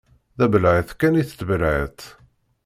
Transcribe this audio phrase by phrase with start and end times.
[0.37, 1.99] D abelεeṭ kan i tettbelεiṭ.